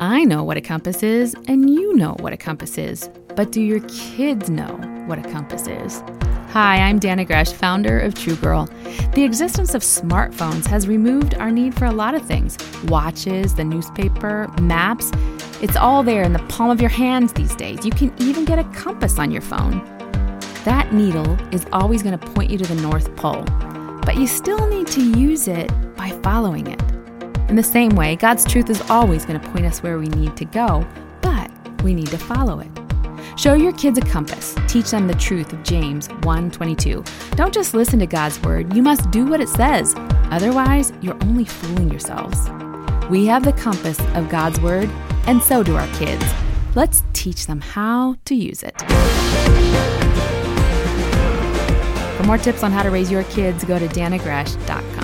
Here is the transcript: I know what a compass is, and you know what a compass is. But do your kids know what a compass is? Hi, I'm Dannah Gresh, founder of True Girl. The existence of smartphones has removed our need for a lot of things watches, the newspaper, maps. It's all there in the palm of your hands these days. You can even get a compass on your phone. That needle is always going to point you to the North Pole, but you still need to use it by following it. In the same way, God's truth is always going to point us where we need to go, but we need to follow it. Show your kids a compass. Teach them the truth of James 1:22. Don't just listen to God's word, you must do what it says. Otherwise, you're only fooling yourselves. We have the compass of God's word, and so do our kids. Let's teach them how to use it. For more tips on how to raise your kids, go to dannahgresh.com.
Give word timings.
I 0.00 0.22
know 0.22 0.44
what 0.44 0.56
a 0.56 0.60
compass 0.60 1.02
is, 1.02 1.34
and 1.48 1.68
you 1.68 1.96
know 1.96 2.14
what 2.20 2.32
a 2.32 2.36
compass 2.36 2.78
is. 2.78 3.10
But 3.34 3.50
do 3.50 3.60
your 3.60 3.80
kids 3.88 4.48
know 4.48 4.76
what 5.06 5.18
a 5.18 5.28
compass 5.28 5.66
is? 5.66 6.04
Hi, 6.50 6.76
I'm 6.76 7.00
Dannah 7.00 7.26
Gresh, 7.26 7.52
founder 7.52 7.98
of 7.98 8.14
True 8.14 8.36
Girl. 8.36 8.66
The 9.14 9.24
existence 9.24 9.74
of 9.74 9.82
smartphones 9.82 10.66
has 10.66 10.86
removed 10.86 11.34
our 11.34 11.50
need 11.50 11.74
for 11.74 11.86
a 11.86 11.90
lot 11.90 12.14
of 12.14 12.24
things 12.24 12.56
watches, 12.84 13.56
the 13.56 13.64
newspaper, 13.64 14.46
maps. 14.62 15.10
It's 15.60 15.74
all 15.74 16.04
there 16.04 16.22
in 16.22 16.32
the 16.32 16.46
palm 16.48 16.70
of 16.70 16.80
your 16.80 16.90
hands 16.90 17.32
these 17.32 17.56
days. 17.56 17.84
You 17.84 17.90
can 17.90 18.14
even 18.18 18.44
get 18.44 18.60
a 18.60 18.64
compass 18.74 19.18
on 19.18 19.32
your 19.32 19.42
phone. 19.42 19.84
That 20.64 20.94
needle 20.94 21.32
is 21.52 21.66
always 21.72 22.04
going 22.04 22.16
to 22.16 22.24
point 22.24 22.50
you 22.50 22.58
to 22.58 22.72
the 22.72 22.80
North 22.80 23.16
Pole, 23.16 23.42
but 24.02 24.16
you 24.16 24.28
still 24.28 24.68
need 24.68 24.86
to 24.88 25.02
use 25.18 25.48
it 25.48 25.72
by 25.96 26.10
following 26.22 26.68
it. 26.68 26.87
In 27.48 27.56
the 27.56 27.62
same 27.62 27.96
way, 27.96 28.14
God's 28.14 28.44
truth 28.44 28.68
is 28.68 28.82
always 28.90 29.24
going 29.24 29.40
to 29.40 29.48
point 29.48 29.64
us 29.64 29.82
where 29.82 29.98
we 29.98 30.08
need 30.08 30.36
to 30.36 30.44
go, 30.44 30.86
but 31.22 31.50
we 31.82 31.94
need 31.94 32.08
to 32.08 32.18
follow 32.18 32.60
it. 32.60 32.68
Show 33.38 33.54
your 33.54 33.72
kids 33.72 33.96
a 33.96 34.02
compass. 34.02 34.54
Teach 34.66 34.90
them 34.90 35.06
the 35.06 35.14
truth 35.14 35.54
of 35.54 35.62
James 35.62 36.08
1:22. 36.08 37.02
Don't 37.36 37.54
just 37.54 37.72
listen 37.72 37.98
to 38.00 38.06
God's 38.06 38.38
word, 38.42 38.74
you 38.74 38.82
must 38.82 39.10
do 39.10 39.24
what 39.24 39.40
it 39.40 39.48
says. 39.48 39.94
Otherwise, 40.30 40.92
you're 41.00 41.16
only 41.22 41.46
fooling 41.46 41.88
yourselves. 41.88 42.50
We 43.08 43.24
have 43.26 43.44
the 43.44 43.54
compass 43.54 43.98
of 44.14 44.28
God's 44.28 44.60
word, 44.60 44.90
and 45.26 45.42
so 45.42 45.62
do 45.62 45.74
our 45.74 45.88
kids. 45.94 46.24
Let's 46.74 47.02
teach 47.14 47.46
them 47.46 47.62
how 47.62 48.16
to 48.26 48.34
use 48.34 48.62
it. 48.62 48.78
For 52.18 52.24
more 52.24 52.36
tips 52.36 52.62
on 52.62 52.72
how 52.72 52.82
to 52.82 52.90
raise 52.90 53.10
your 53.10 53.24
kids, 53.24 53.64
go 53.64 53.78
to 53.78 53.86
dannahgresh.com. 53.88 54.97